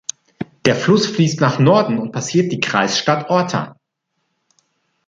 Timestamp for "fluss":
0.75-1.05